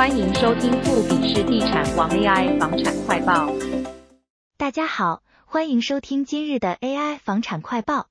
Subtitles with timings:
[0.00, 3.52] 欢迎收听富比士地产王 AI 房产快报。
[4.56, 8.08] 大家好，欢迎收听今日的 AI 房产快报。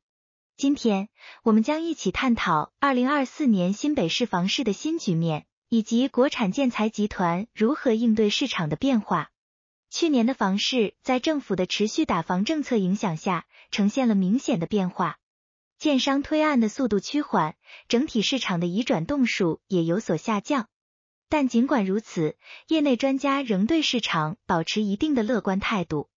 [0.55, 1.10] 今天
[1.41, 9.31] 我们将一起探讨二零二四年新北市房市的新局面，以及国产建材集团如何应对市场的变化。
[9.90, 15.17] 去年的房市在政府的持续打房政策影响下，呈现了明显的变化，
[15.79, 17.55] 建商推案的速度趋缓，
[17.88, 20.67] 整体市场的移转动数也有所下降。
[21.30, 22.36] 但尽管如此，
[22.68, 26.10] 业内专家仍对市场保持一定的乐观态度。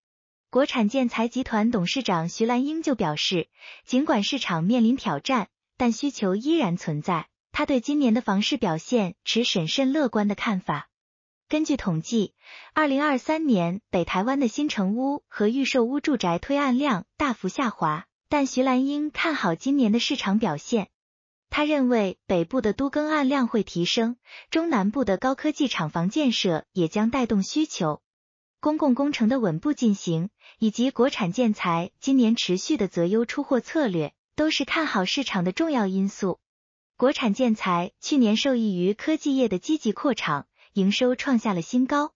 [0.51, 3.49] 国产建材集团董事长徐兰英就表示，
[3.85, 7.29] 尽管市场面临挑战，但需求依然存在。
[7.53, 10.89] 他对今年的房市表现持审慎乐观的看法。
[11.49, 12.35] 根据统计，
[12.73, 20.89] 二零二三年北台湾的新成屋和预售屋住宅推案量大幅下滑，但徐兰英看好今年的市场表现。
[21.55, 24.17] 他认为北部的都更案量会提升，
[24.51, 28.01] 中南部的高科技厂房建设也将带动需求。
[28.59, 36.41] 公共工程的稳步进行，以及国产建材今年持续的择优出货策略，都是看好市场的重要因素。
[36.97, 42.15] 国产建材去年受益于科技业的积极扩厂，营收创下了新高。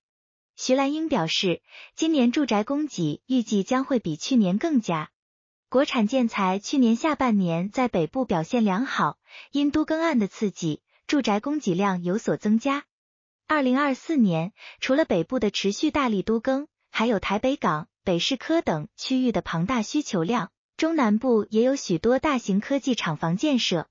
[0.56, 1.60] 徐兰英表示，
[1.94, 5.10] 今年住宅供给预计将会比去年更佳。
[5.68, 9.18] 国产建材去年下半年在北部表现良好，
[9.50, 12.84] 因都更案的刺激，住宅供给量有所增加。
[13.48, 23.88] 二零二四年，除了北部的持续大力都更，还有台北港、北市科等区域的庞大需求量，中南部也有许多大型科技厂房建设。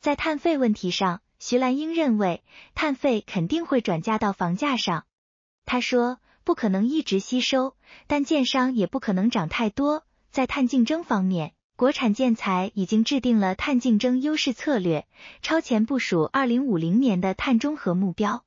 [0.00, 2.44] 在碳费问题上，徐兰英认为，
[2.76, 5.04] 碳费肯定会转嫁到房价上。
[5.64, 7.74] 他说，不可能一直吸收，
[8.06, 10.04] 但建商也不可能涨太多。
[10.38, 15.04] 在碳竞争方面，国产建材已经制定了碳竞争优势策略，
[15.42, 18.44] 超前部署二零五零年的碳中和目标。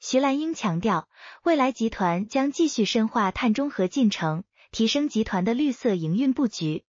[0.00, 1.10] 徐兰英强调，
[1.42, 6.84] 未来集团将继续深化碳中和进程，提升集团的绿色营运布局，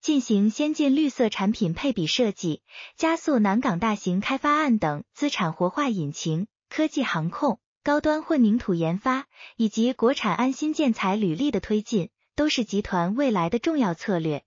[0.00, 2.62] 进行先进绿色产品配比设计，
[2.96, 12.10] 加速南港大型开发案等资产活化引擎、科技航控、高端混凝土研发以及国产安心建材履历的推进。
[12.38, 14.44] 都是集团未来的重要策略。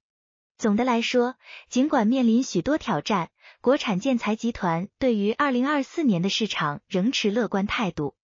[0.58, 1.36] 总的来说，
[1.68, 8.16] 尽管面临许多挑战，国产建材集团对于二零二四年的市场仍持乐观态度。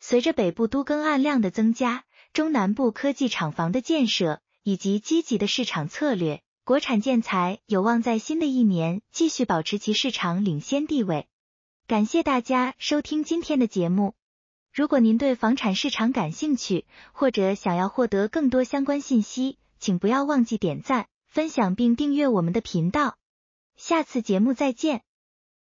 [0.00, 11.26] 随着北部都更案量的增加，中南部科技厂房的建设以及积极的市场策略，国产建材有望在新的一年继续保持其市场领先地位。
[11.86, 14.14] 感谢大家收听今天的节目。
[14.76, 23.16] 如果您对房产市场感兴趣，或者想要获得更多相关信息，请不要忘记点赞、分享并订阅我们的频道。
[23.74, 25.05] 下次节目再见。